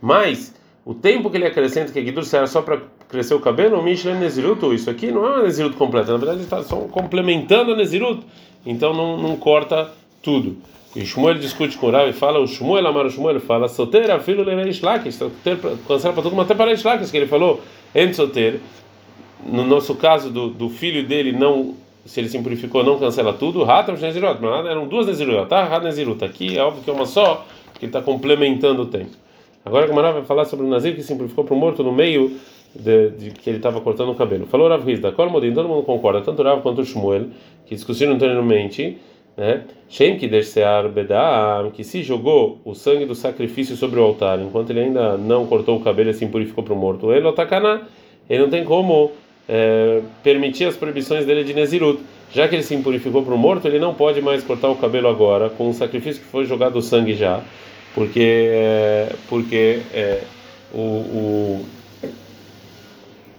Mas 0.00 0.54
o 0.84 0.94
tempo 0.94 1.28
que 1.28 1.36
ele 1.36 1.46
acrescenta, 1.46 1.92
que 1.92 1.98
é 1.98 2.04
Gidur 2.04 2.24
era 2.32 2.46
só 2.46 2.62
para 2.62 2.80
cresceu 3.08 3.38
o 3.38 3.40
cabelo, 3.40 3.82
Mishlen 3.82 4.20
Nezirut, 4.20 4.72
isso 4.72 4.88
aqui 4.88 5.10
não 5.10 5.26
é 5.26 5.30
uma 5.30 5.42
Nezirut 5.42 5.76
completa, 5.76 6.12
na 6.12 6.18
verdade 6.18 6.42
está 6.42 6.62
só 6.62 6.76
complementando 6.82 7.72
a 7.72 7.76
Nezirut, 7.76 8.24
então 8.64 8.94
não, 8.94 9.16
não 9.16 9.36
corta 9.36 9.90
tudo. 10.22 10.56
E 10.96 11.04
Shmuel 11.04 11.34
discute 11.34 11.76
com 11.76 11.88
o 11.88 11.90
Rav 11.90 12.08
e 12.08 12.12
fala, 12.14 12.40
o 12.40 12.48
Shmuel 12.48 12.86
amar 12.86 13.04
o 13.04 13.10
Shmuel 13.10 13.38
fala, 13.38 13.68
solteira, 13.68 14.18
filho 14.18 14.44
de 14.44 14.68
Ishlakish, 14.70 15.18
cancela 15.86 16.14
para 16.14 16.22
todo 16.22 16.30
mundo, 16.30 16.40
até 16.40 16.54
para 16.54 16.72
Ishlakish, 16.72 17.10
que 17.10 17.18
ele 17.18 17.26
falou, 17.26 17.60
entre 17.94 18.14
solteiro, 18.14 18.60
no 19.44 19.62
nosso 19.64 19.94
caso 19.94 20.30
do, 20.30 20.48
do 20.48 20.70
filho 20.70 21.06
dele 21.06 21.32
não 21.32 21.74
se 22.06 22.20
ele 22.20 22.28
se 22.28 22.38
purificou 22.38 22.82
não 22.84 22.98
cancela 22.98 23.32
tudo. 23.32 23.64
Ratam 23.64 23.96
Nezirut 23.96 24.40
mas 24.40 24.66
eram 24.66 24.86
duas 24.86 25.06
Nezirut 25.06 25.48
tá? 25.48 25.64
Rad 25.64 25.82
Nezirut 25.82 26.24
aqui 26.24 26.56
é 26.56 26.62
óbvio 26.62 26.82
que 26.82 26.88
é 26.88 26.92
uma 26.92 27.04
só 27.04 27.44
que 27.78 27.86
está 27.86 28.00
complementando 28.00 28.82
o 28.82 28.86
tempo. 28.86 29.10
Agora 29.64 29.84
a 29.84 29.88
Gamara 29.88 30.12
vai 30.12 30.24
falar 30.24 30.44
sobre 30.44 30.64
o 30.64 30.68
Nazir 30.68 30.94
que 30.94 31.02
se 31.02 31.14
purificou 31.14 31.44
para 31.44 31.54
o 31.54 31.58
morto 31.58 31.82
no 31.82 31.92
meio 31.92 32.38
de, 32.74 33.10
de, 33.10 33.30
que 33.32 33.50
ele 33.50 33.56
estava 33.56 33.80
cortando 33.80 34.10
o 34.10 34.14
cabelo. 34.14 34.46
Falou 34.46 34.68
Rav 34.68 34.84
Rizda 34.86 35.12
modim 35.28 35.52
todo 35.52 35.68
mundo 35.68 35.82
concorda 35.82 36.20
tanto 36.20 36.42
Rav 36.42 36.62
quanto 36.62 36.80
o 36.80 36.84
Shmuel 36.84 37.26
que 37.66 37.74
discutiram 37.74 38.14
anteriormente 38.14 38.98
né 39.36 39.62
Shem 39.88 40.18
que 40.18 40.26
descear 40.26 40.88
bedam 40.88 41.70
que 41.72 41.84
se 41.84 42.02
jogou 42.02 42.58
o 42.64 42.74
sangue 42.74 43.04
do 43.04 43.14
sacrifício 43.14 43.76
sobre 43.76 44.00
o 44.00 44.02
altar 44.02 44.40
enquanto 44.40 44.70
ele 44.70 44.80
ainda 44.80 45.16
não 45.16 45.46
cortou 45.46 45.76
o 45.76 45.80
cabelo 45.80 46.10
e 46.10 46.14
se 46.14 46.26
purificou 46.26 46.64
para 46.64 46.74
o 46.74 46.76
morto 46.76 47.12
ele 47.12 47.26
otakaná 47.26 47.82
ele 48.28 48.42
não 48.42 48.50
tem 48.50 48.64
como 48.64 49.12
é, 49.48 50.02
permitir 50.22 50.64
as 50.64 50.76
proibições 50.76 51.24
dele 51.24 51.44
de 51.44 51.54
Nezirut. 51.54 52.00
Já 52.32 52.48
que 52.48 52.56
ele 52.56 52.62
se 52.62 52.74
impurificou 52.74 53.22
para 53.22 53.34
o 53.34 53.38
morto, 53.38 53.66
ele 53.66 53.78
não 53.78 53.94
pode 53.94 54.20
mais 54.20 54.42
cortar 54.42 54.68
o 54.68 54.76
cabelo 54.76 55.08
agora, 55.08 55.48
com 55.48 55.70
o 55.70 55.74
sacrifício 55.74 56.20
que 56.20 56.28
foi 56.28 56.44
jogado 56.44 56.76
o 56.76 56.82
sangue 56.82 57.14
já, 57.14 57.40
porque, 57.94 58.48
é, 58.50 59.12
porque 59.28 59.80
é, 59.94 60.22
o, 60.74 60.80
o, 60.80 61.66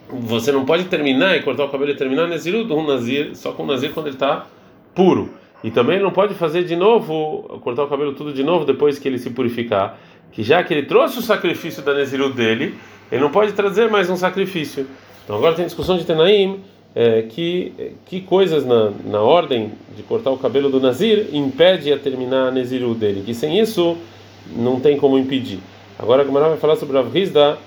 você 0.10 0.52
não 0.52 0.66
pode 0.66 0.86
terminar 0.86 1.36
e 1.36 1.44
cortar 1.44 1.66
o 1.66 1.70
cabelo 1.70 1.92
e 1.92 1.96
terminar 1.96 2.28
Nezirut 2.28 2.74
Nazir, 2.88 3.36
só 3.36 3.52
com 3.52 3.64
o 3.64 3.66
Nazir 3.66 3.92
quando 3.92 4.08
ele 4.08 4.16
está 4.16 4.48
puro. 4.96 5.34
E 5.64 5.72
também 5.72 6.00
não 6.00 6.12
pode 6.12 6.34
fazer 6.36 6.64
de 6.64 6.76
novo, 6.76 7.60
cortar 7.64 7.84
o 7.84 7.88
cabelo 7.88 8.14
tudo 8.14 8.32
de 8.32 8.44
novo 8.44 8.64
depois 8.64 9.00
que 9.00 9.08
ele 9.08 9.18
se 9.18 9.30
purificar. 9.30 9.98
Que 10.32 10.44
já 10.44 10.64
que 10.64 10.74
ele 10.74 10.84
trouxe 10.86 11.18
o 11.18 11.22
sacrifício 11.22 11.82
da 11.82 11.94
Nezirut 11.94 12.36
dele, 12.36 12.76
ele 13.12 13.22
não 13.22 13.32
pode 13.32 13.54
trazer 13.54 13.90
mais 13.90 14.10
um 14.10 14.16
sacrifício. 14.16 14.88
Então 15.24 15.36
agora 15.36 15.56
tem 15.56 15.66
discussão 15.66 15.98
de 15.98 16.06
Tenaim 16.06 16.60
é, 16.96 17.24
que 17.24 17.96
que 18.06 18.22
coisas 18.22 18.66
na, 18.66 18.92
na 19.06 19.22
ordem 19.22 19.72
de 19.96 20.04
cortar 20.04 20.32
o 20.32 20.38
cabelo 20.38 20.70
do 20.70 20.80
Nazir 20.80 21.30
impede 21.34 21.92
a 21.92 21.98
terminar 21.98 22.48
a 22.48 22.52
Neziru 22.52 22.94
dele, 22.94 23.24
que 23.26 23.34
sem 23.34 23.60
isso 23.60 23.98
não 24.56 24.80
tem 24.80 24.98
como 24.98 25.18
impedir. 25.18 25.60
Agora 25.98 26.22
a 26.22 26.26
Gemara 26.26 26.50
vai 26.50 26.58
falar 26.58 26.76
sobre 26.76 26.96
Rav 26.96 27.16
Hizda 27.16 27.58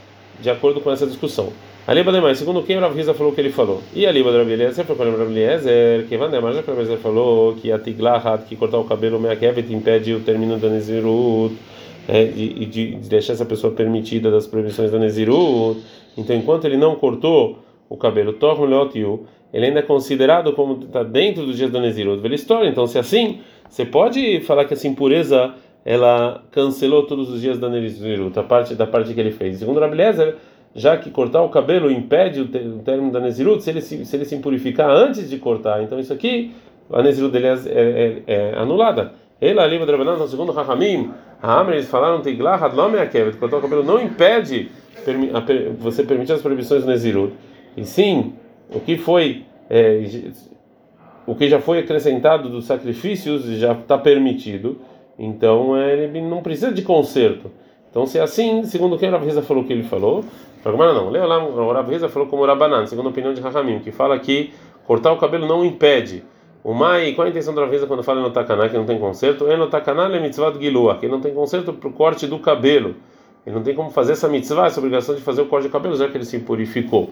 de 0.40 0.48
acordo 0.48 0.80
com 0.80 0.90
essa 0.90 1.06
discussão. 1.06 1.52
Aliba 1.90 2.12
demais, 2.12 2.38
segundo 2.38 2.62
quem 2.62 2.76
o 2.76 2.80
Rav 2.80 2.96
Hizda 2.96 3.14
falou 3.14 3.32
que 3.32 3.40
ele 3.40 3.50
falou. 3.50 3.82
E 3.92 4.06
a 4.06 4.12
Liba 4.12 4.30
do 4.30 4.38
Rav 4.38 4.48
Eliezer 4.48 4.84
foi 4.84 4.94
para 4.94 5.08
o 5.08 5.18
Rav 5.18 5.28
Eliezer, 5.28 6.06
que 6.06 6.16
Van 6.16 6.30
já 6.30 6.62
que 6.62 6.70
o 6.70 6.74
Rav 6.76 6.96
falou 6.98 7.54
que 7.56 7.72
a 7.72 7.80
Tiglahat, 7.80 8.44
que 8.44 8.54
cortar 8.54 8.78
o 8.78 8.84
cabelo 8.84 9.18
Meakevet 9.18 9.74
impede 9.74 10.14
o 10.14 10.20
término 10.20 10.56
da 10.56 10.68
Nezirut 10.68 11.52
é, 12.06 12.26
de, 12.26 12.64
de, 12.64 12.94
de, 12.94 13.08
deixar 13.08 13.32
essa 13.32 13.44
pessoa 13.44 13.72
permitida 13.72 14.30
das 14.30 14.46
proibições 14.46 14.92
da 14.92 15.00
Nezirut. 15.00 15.80
Então, 16.16 16.36
enquanto 16.36 16.64
ele 16.64 16.76
não 16.76 16.94
cortou 16.94 17.58
o 17.88 17.96
cabelo, 17.96 18.38
ele 19.52 19.66
ainda 19.66 19.80
é 19.80 19.82
considerado 19.82 20.52
como 20.52 20.84
está 20.84 21.02
dentro 21.02 21.44
dos 21.44 21.56
dias 21.56 21.72
da 21.72 21.80
Nezirut. 21.80 22.22
Velha 22.22 22.36
história. 22.36 22.68
Então, 22.68 22.86
se 22.86 22.98
é 22.98 23.00
assim, 23.00 23.40
você 23.68 23.84
pode 23.84 24.42
falar 24.42 24.64
que 24.64 24.74
essa 24.74 24.86
impureza 24.86 25.54
ela 25.84 26.40
cancelou 26.52 27.02
todos 27.02 27.28
os 27.30 27.40
dias 27.40 27.58
da 27.58 27.68
Nezirut, 27.68 28.38
a 28.38 28.44
parte 28.44 28.76
da 28.76 28.86
parte 28.86 29.12
que 29.12 29.18
ele 29.18 29.32
fez. 29.32 29.58
Segundo 29.58 29.78
o 29.78 29.80
Rabelezer, 29.80 30.36
já 30.74 30.96
que 30.96 31.10
cortar 31.10 31.42
o 31.42 31.48
cabelo 31.48 31.90
impede 31.90 32.40
o, 32.40 32.48
término 32.82 33.10
da 33.10 33.20
Nezirut, 33.20 33.62
se 33.62 33.70
ele 33.70 33.80
se, 33.80 34.04
se 34.04 34.16
ele 34.16 34.24
se 34.24 34.34
impurificar 34.34 34.88
antes 34.88 35.28
de 35.28 35.38
cortar, 35.38 35.82
então 35.82 35.98
isso 35.98 36.12
aqui, 36.12 36.52
a 36.92 37.02
Nezirut 37.02 37.32
dele 37.32 37.46
é, 37.46 37.52
é, 37.52 38.22
é, 38.26 38.52
é 38.52 38.58
anulada. 38.58 39.12
Ele 39.40 39.58
ali, 39.58 39.78
o 39.78 40.28
segundo 40.28 40.52
Rahamim, 40.52 41.10
a 41.42 41.64
eles 41.70 41.88
falaram 41.88 42.20
Tiglah 42.20 42.58
cortar 42.58 43.56
o 43.56 43.60
cabelo 43.60 43.82
não 43.82 44.00
impede 44.00 44.70
você 45.78 46.02
permitir 46.02 46.32
as 46.32 46.42
proibições 46.42 46.82
do 46.84 46.90
Nezirut. 46.90 47.32
E 47.76 47.84
sim, 47.84 48.34
o 48.68 48.80
que 48.80 48.98
foi 48.98 49.44
é, 49.70 50.02
o 51.26 51.34
que 51.34 51.48
já 51.48 51.60
foi 51.60 51.78
acrescentado 51.78 52.48
dos 52.48 52.66
sacrifícios 52.66 53.44
já 53.44 53.72
está 53.72 53.96
permitido. 53.96 54.78
Então 55.18 55.76
ele 55.76 56.20
não 56.20 56.42
precisa 56.42 56.72
de 56.72 56.82
conserto. 56.82 57.50
Então 57.90 58.06
se 58.06 58.18
é 58.18 58.22
assim, 58.22 58.64
segundo 58.64 58.96
o 58.96 58.98
que 58.98 59.06
o 59.06 59.10
Rav 59.10 59.42
falou 59.42 59.64
que 59.64 59.72
ele 59.72 59.82
falou, 59.82 60.24
Agora 60.64 60.92
não, 60.92 61.08
o 61.08 61.72
Rav 61.72 62.08
falou 62.10 62.28
como 62.28 62.44
Rabanan, 62.44 62.86
segundo 62.86 63.06
a 63.06 63.10
opinião 63.10 63.32
de 63.32 63.40
Rahamim, 63.40 63.78
que 63.78 63.90
fala 63.90 64.18
que 64.18 64.52
cortar 64.86 65.10
o 65.12 65.16
cabelo 65.16 65.46
não 65.46 65.64
impede. 65.64 66.22
O 66.62 66.74
Mai, 66.74 67.12
qual 67.12 67.26
a 67.26 67.30
intenção 67.30 67.54
do 67.54 67.60
Rav 67.60 67.86
quando 67.86 68.02
fala 68.02 68.20
no 68.20 68.30
Takaná 68.30 68.68
que 68.68 68.76
não 68.76 68.84
tem 68.84 68.98
conserto? 68.98 69.48
É 69.48 69.56
no 69.56 69.68
Takaná 69.68 70.14
é 70.14 70.20
mitzvah 70.20 70.50
do 70.50 70.60
Gilua, 70.60 70.98
que 70.98 71.08
não 71.08 71.18
tem 71.18 71.32
conserto 71.32 71.72
para 71.72 71.88
o 71.88 71.92
corte 71.92 72.26
do 72.26 72.38
cabelo. 72.38 72.94
Ele 73.46 73.56
não 73.56 73.62
tem 73.62 73.74
como 73.74 73.90
fazer 73.90 74.12
essa 74.12 74.28
mitzvah, 74.28 74.66
essa 74.66 74.78
obrigação 74.78 75.14
de 75.14 75.22
fazer 75.22 75.40
o 75.40 75.46
corte 75.46 75.68
de 75.68 75.72
cabelo, 75.72 75.96
já 75.96 76.06
que 76.08 76.16
ele 76.18 76.26
se 76.26 76.38
purificou. 76.40 77.08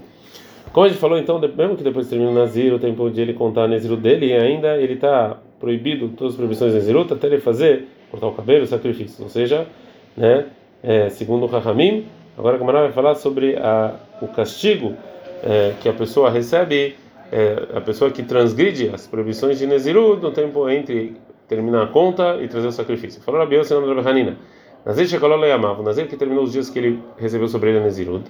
Como 0.71 0.85
a 0.85 0.89
gente 0.91 1.01
falou, 1.01 1.17
então, 1.17 1.41
mesmo 1.41 1.75
que 1.75 1.83
depois 1.83 2.07
termine 2.07 2.31
o 2.31 2.35
Nazir, 2.35 2.75
o 2.75 2.79
tempo 2.79 3.09
de 3.09 3.23
ele 3.23 3.33
contar 3.33 3.65
o 3.65 3.69
Nazir 3.69 3.97
dele, 3.97 4.35
ainda 4.35 4.77
ele 4.77 4.93
está 4.93 5.39
proibido, 5.59 6.11
todas 6.11 6.35
as 6.35 6.37
proibições 6.37 6.73
de 6.73 6.79
Nazirut, 6.79 7.11
até 7.11 7.29
ele 7.29 7.41
fazer, 7.41 7.89
cortar 8.11 8.27
o 8.27 8.33
cabelo, 8.33 8.65
o 8.65 8.67
sacrifício. 8.67 9.25
Ou 9.25 9.31
seja, 9.31 9.67
né, 10.15 10.45
é, 10.83 11.09
segundo 11.09 11.45
o 11.45 11.47
Rahamim, 11.47 12.07
agora 12.37 12.57
a 12.57 12.59
Gamara 12.59 12.81
vai 12.83 12.93
falar 12.93 13.15
sobre 13.15 13.57
a, 13.57 13.95
o 14.21 14.29
castigo 14.29 14.95
é, 15.43 15.75
que 15.81 15.89
a 15.89 15.93
pessoa 15.93 16.31
recebe, 16.31 16.97
é, 17.33 17.69
a 17.75 17.81
pessoa 17.81 18.11
que 18.11 18.23
transgride 18.23 18.91
as 18.93 19.07
proibições 19.07 19.59
de 19.59 19.67
Nazirut 19.67 20.23
no 20.23 20.31
tempo 20.31 20.69
entre 20.69 21.17
terminar 21.49 21.85
a 21.85 21.87
conta 21.87 22.39
e 22.43 22.49
trazer 22.49 22.69
o 22.69 22.73
sacrifício. 22.73 23.23
Falou 23.23 23.41
Rabi 23.41 23.57
Yossi, 23.57 23.73
nome 23.75 24.03
da 24.03 24.09
Hanina. 24.09 24.37
Nazir 24.85 25.09
Shekolol 25.09 25.45
Yamav, 25.45 25.81
o 25.81 25.83
Nazir 25.83 26.07
que 26.07 26.17
terminou 26.17 26.45
os 26.45 26.53
dias 26.53 26.71
que 26.71 26.79
ele 26.79 27.03
recebeu 27.19 27.49
sobre 27.49 27.71
ele 27.71 27.79
a 27.79 27.83
Nazirut. 27.83 28.25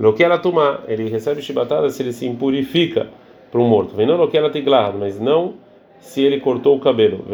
Loquela 0.00 0.38
Tumá, 0.38 0.80
ele 0.88 1.08
recebe 1.08 1.40
chibatada 1.42 1.88
se 1.90 2.02
ele 2.02 2.12
se 2.12 2.26
impurifica 2.26 3.08
para 3.50 3.60
um 3.60 3.68
morto. 3.68 3.94
Vem 3.94 4.06
não 4.06 4.16
loquela 4.16 4.50
Tiglad, 4.50 4.96
mas 4.98 5.20
não 5.20 5.54
se 6.00 6.22
ele 6.22 6.40
cortou 6.40 6.76
o 6.76 6.80
cabelo. 6.80 7.24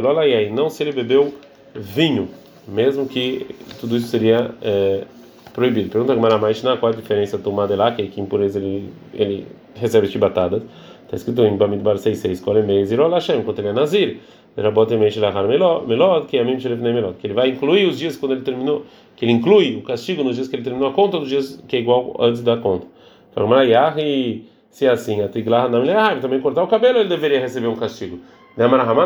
Não 0.53 0.69
se 0.69 0.83
ele 0.83 0.93
bebeu 0.93 1.33
vinho, 1.75 2.29
mesmo 2.69 3.07
que 3.07 3.47
tudo 3.81 3.97
isso 3.97 4.09
seria 4.09 4.51
é, 4.63 5.05
proibido. 5.53 5.91
Pergunta 5.91 6.13
a 6.13 6.39
mais 6.39 6.61
qual 6.61 6.93
a 6.93 6.95
diferença 6.95 7.39
Tumá 7.39 7.67
de 7.67 7.75
lá, 7.75 7.93
que, 7.93 8.03
é 8.03 8.07
que 8.07 8.21
impureza 8.21 8.59
ele, 8.59 8.91
ele 9.15 9.47
recebe 9.75 10.07
chibatadas. 10.07 10.63
Está 11.05 11.17
escrito 11.17 11.43
em 11.43 11.57
Bamidbar 11.57 11.97
6.6, 11.97 12.43
Kol 12.43 12.59
Emei 12.59 12.85
Zirol 12.85 13.11
Hashem, 13.11 13.39
enquanto 13.39 13.61
ele 13.61 13.69
é 13.69 13.73
Nazir 13.73 14.19
que 17.21 17.27
ele 17.27 17.35
vai 17.35 17.49
incluir 17.51 17.87
os 17.87 17.97
dias 17.97 18.17
quando 18.17 18.33
ele 18.33 18.41
terminou, 18.41 18.85
que 19.15 19.25
ele 19.25 19.31
inclui 19.31 19.77
o 19.77 19.83
castigo 19.83 20.25
nos 20.25 20.35
dias 20.35 20.49
que 20.49 20.57
ele 20.57 20.65
terminou 20.65 20.89
a 20.89 20.93
conta 20.93 21.19
dos 21.19 21.29
dias 21.29 21.63
que 21.69 21.77
é 21.77 21.79
igual 21.79 22.17
antes 22.19 22.43
da 22.43 22.57
conta. 22.57 22.87
E 23.97 24.45
se 24.69 24.85
é 24.85 24.91
assim, 24.91 25.23
a 25.23 25.29
Tiglah 25.29 25.69
não 25.69 25.85
é 25.85 26.17
também 26.17 26.41
cortar 26.41 26.65
o 26.65 26.67
cabelo 26.67 26.99
ele 26.99 27.09
deveria 27.09 27.39
receber 27.39 27.69
um 27.69 27.77
castigo. 27.77 28.19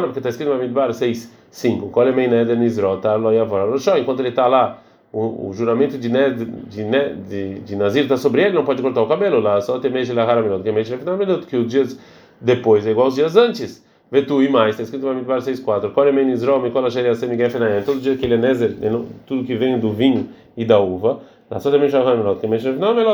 Porque 0.06 0.18
está 0.18 0.30
escrito 0.30 0.48
no 0.48 0.56
Bamidbar 0.56 0.92
6, 0.92 1.32
5, 1.50 1.88
Kol 1.90 2.08
Emei 2.08 2.26
Neder 2.26 2.56
Nizrot, 2.56 3.02
enquanto 3.98 4.20
ele 4.20 4.30
está 4.30 4.46
lá 4.46 4.78
o, 5.12 5.48
o, 5.48 5.52
juramento 5.52 5.98
de, 5.98 6.08
ne, 6.08 6.30
de, 6.30 6.84
de, 7.28 7.60
de 7.60 7.76
Nazir 7.76 8.04
está 8.04 8.16
sobre 8.16 8.42
ele, 8.42 8.54
não 8.54 8.64
pode 8.64 8.80
cortar 8.80 9.02
o 9.02 9.06
cabelo 9.06 9.40
lá, 9.40 9.60
só 9.60 9.78
tem 9.78 9.90
mês 9.90 10.08
de 10.08 10.14
que 11.46 11.56
os 11.56 11.68
dias 11.68 11.98
depois 12.40 12.86
é 12.86 12.92
igual 12.92 13.06
aos 13.06 13.14
dias 13.14 13.36
antes. 13.36 13.84
Vetu 14.10 14.42
e 14.42 14.48
mais, 14.48 14.70
está 14.70 14.82
escrito 14.82 15.02
no 15.02 15.08
Bamidbar 15.08 15.38
6.4. 15.38 15.92
Koremen 15.92 16.30
Israel, 16.32 16.60
Mikola 16.60 16.90
Sheriasem 16.90 17.34
Gefenaem. 17.36 17.82
Todo 17.82 17.98
dia 17.98 18.14
que 18.14 18.26
ele 18.26 18.34
é 18.34 18.36
Nezer, 18.36 18.76
tudo 19.26 19.44
que 19.44 19.54
vem 19.54 19.78
do 19.78 19.90
vinho 19.90 20.28
e 20.54 20.66
da 20.66 20.78
uva. 20.78 21.20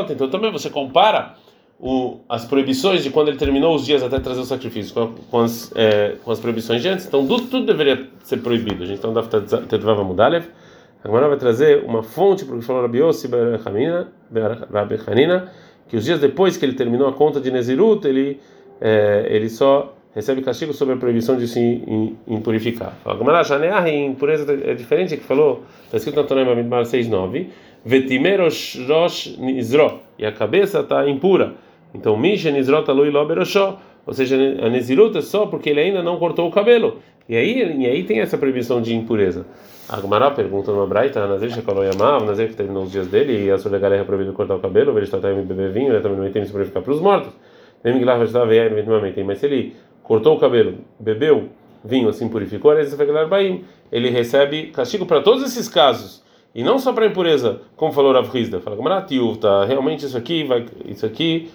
Então 0.09 0.29
também 0.29 0.51
você 0.51 0.69
compara 0.69 1.35
o, 1.79 2.19
as 2.27 2.43
proibições 2.43 3.03
de 3.03 3.09
quando 3.09 3.29
ele 3.29 3.37
terminou 3.37 3.73
os 3.73 3.85
dias 3.85 4.03
até 4.03 4.19
trazer 4.19 4.41
o 4.41 4.45
sacrifício 4.45 4.93
com, 4.93 5.13
com, 5.31 5.39
as, 5.39 5.71
é, 5.75 6.15
com 6.23 6.31
as 6.31 6.39
proibições 6.39 6.81
de 6.81 6.89
antes. 6.89 7.07
Então 7.07 7.25
tudo, 7.25 7.47
tudo 7.47 7.65
deveria 7.65 8.07
ser 8.23 8.37
proibido. 8.37 8.83
A 8.83 8.85
gente 8.85 8.99
então 8.99 9.13
deve 9.13 9.29
ter 9.29 9.79
Mudalev. 10.03 10.45
Agora 11.01 11.29
vai 11.29 11.37
trazer 11.37 11.85
uma 11.85 12.03
fonte 12.03 12.43
para 12.43 12.55
o 12.55 12.59
que 12.59 12.65
falou 12.65 12.81
Rabi 12.81 12.99
Yossi 12.99 13.29
Rabi 14.73 14.99
Hanina, 15.07 15.49
que 15.87 15.95
os 15.95 16.03
dias 16.03 16.19
depois 16.19 16.57
que 16.57 16.65
ele 16.65 16.73
terminou 16.73 17.07
a 17.07 17.13
conta 17.13 17.39
de 17.39 17.49
Nezirut, 17.49 18.05
ele, 18.05 18.41
é, 18.81 19.25
ele 19.29 19.47
só 19.47 19.95
recebe 20.13 20.41
castigo 20.41 20.73
sobre 20.73 20.95
a 20.95 20.97
proibição 20.97 21.37
de 21.37 21.47
se 21.47 21.81
impurificar. 22.27 22.93
Fala, 23.01 23.41
a 23.41 23.89
impureza 23.89 24.51
é 24.51 24.73
diferente 24.73 25.15
que 25.15 25.23
falou, 25.23 25.63
está 25.85 25.95
escrito 25.95 26.17
na 26.17 26.23
Torá 26.23 26.43
Bamidbar 26.43 26.83
6.9, 26.83 27.47
Vetimerosh 27.85 28.85
rosh 28.85 29.37
nizro, 29.37 30.01
e 30.17 30.25
a 30.25 30.33
cabeça 30.33 30.81
está 30.81 31.07
impura. 31.09 31.55
Então, 31.93 32.17
Misha 32.17 32.51
nizro 32.51 32.83
talui 32.83 33.09
lo 33.09 33.25
beroshó, 33.25 33.79
ou 34.05 34.13
seja, 34.13 34.35
a 34.35 34.69
Nezirut 34.69 35.17
é 35.17 35.21
só 35.21 35.45
porque 35.45 35.69
ele 35.69 35.81
ainda 35.81 36.01
não 36.01 36.17
cortou 36.17 36.47
o 36.47 36.51
cabelo. 36.51 36.99
E 37.27 37.35
aí, 37.35 37.77
e 37.79 37.85
aí 37.85 38.03
tem 38.03 38.19
essa 38.21 38.37
proibição 38.37 38.81
de 38.81 38.95
impureza. 38.95 39.45
A 39.87 39.99
Gumara 39.99 40.31
pergunta 40.31 40.71
no 40.71 40.85
Braita, 40.87 41.27
Nazir 41.27 41.51
Shekoloi 41.51 41.89
Amav, 41.89 42.23
Nazir 42.25 42.47
que 42.47 42.55
terminou 42.55 42.83
os 42.83 42.91
dias 42.91 43.07
dele 43.07 43.45
e 43.45 43.51
a 43.51 43.57
sua 43.57 43.71
legal 43.71 43.91
é 43.93 44.03
proibido 44.03 44.33
cortar 44.33 44.55
o 44.55 44.59
cabelo, 44.59 44.97
ele 44.97 45.05
está 45.05 45.19
também 45.19 45.43
beber 45.43 45.71
vinho, 45.71 45.91
ele 45.91 46.01
também 46.01 46.17
não 46.19 46.31
tem 46.31 46.45
se 46.45 46.51
purificar 46.51 46.81
para 46.81 46.93
os 46.93 46.99
mortos. 46.99 47.31
Mas 49.25 49.39
se 49.39 49.45
ele 49.45 49.75
cortou 50.03 50.35
o 50.35 50.39
cabelo, 50.39 50.75
bebeu 50.99 51.49
vinho, 51.83 52.09
assim 52.09 52.27
purificou, 52.27 52.71
ele 53.91 54.09
recebe 54.09 54.67
castigo 54.67 55.05
para 55.05 55.21
todos 55.21 55.43
esses 55.43 55.67
casos. 55.67 56.23
E 56.53 56.63
não 56.63 56.79
só 56.79 56.93
para 56.93 57.05
impureza, 57.05 57.61
como 57.75 57.91
falou 57.91 58.11
Rav 58.11 58.35
Hizda. 58.35 58.59
Fala, 58.59 58.75
tá, 59.39 59.65
realmente 59.65 60.05
isso 60.05 60.17
aqui 60.17 60.43
vai, 60.43 60.65
isso 60.85 61.05
aqui 61.05 61.49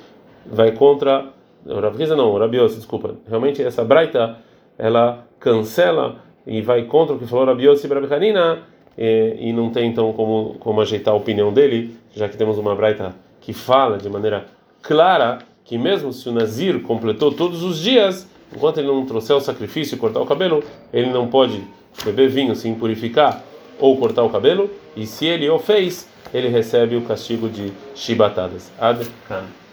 vai 0.47 0.73
contra 0.73 1.33
Rav 1.67 1.99
não, 2.17 2.37
Rabiose, 2.37 2.77
desculpa. 2.77 3.15
Realmente 3.29 3.63
essa 3.63 3.83
braita 3.83 4.39
ela 4.79 5.27
cancela 5.41 6.17
e 6.47 6.61
vai 6.61 6.85
contra 6.85 7.17
o 7.17 7.19
que 7.19 7.27
falou 7.27 7.47
Rabiose 7.47 7.87
e 7.87 7.91
Rabihanina 7.91 8.59
e, 8.99 9.37
e 9.41 9.53
não 9.53 9.71
tem 9.71 9.89
então 9.89 10.13
como 10.13 10.57
como 10.61 10.81
ajeitar 10.81 11.15
a 11.15 11.17
opinião 11.17 11.53
dele, 11.53 11.97
já 12.15 12.29
que 12.29 12.37
temos 12.37 12.59
uma 12.59 12.75
braita 12.75 13.15
que 13.41 13.53
fala 13.53 13.97
de 13.99 14.09
maneira 14.09 14.47
clara 14.83 15.39
que 15.65 15.79
mesmo 15.79 16.13
se 16.13 16.29
o 16.29 16.33
Nazir 16.33 16.81
completou 16.83 17.33
todos 17.33 17.63
os 17.63 17.79
dias, 17.79 18.29
enquanto 18.55 18.79
ele 18.79 18.89
não 18.89 19.07
trouxer 19.07 19.35
o 19.35 19.41
sacrifício 19.41 19.95
e 19.95 19.99
cortar 19.99 20.21
o 20.21 20.27
cabelo, 20.27 20.63
ele 20.93 21.11
não 21.11 21.27
pode 21.27 21.63
beber 22.05 22.29
vinho, 22.29 22.55
se 22.55 22.69
impurificar 22.69 23.43
ou 23.81 23.97
cortar 23.97 24.23
o 24.23 24.31
cabelo, 24.31 24.71
e 24.95 25.07
se 25.07 25.27
ele 25.27 25.49
o 25.49 25.59
fez, 25.59 26.09
ele 26.33 26.49
recebe 26.49 26.97
o 26.97 27.03
castigo 27.03 27.49
de 27.49 27.73
chibatadas. 27.95 28.71
Ad 28.79 29.05
-kan. 29.29 29.64